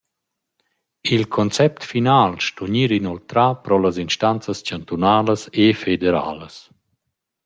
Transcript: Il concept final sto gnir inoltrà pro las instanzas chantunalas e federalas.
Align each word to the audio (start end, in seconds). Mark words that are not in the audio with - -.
Il 1.15 1.23
concept 1.35 1.83
final 1.91 2.33
sto 2.47 2.63
gnir 2.69 2.91
inoltrà 2.99 3.45
pro 3.63 3.75
las 3.79 3.97
instanzas 4.05 4.59
chantunalas 4.67 5.41
e 5.63 5.65
federalas. 5.83 6.55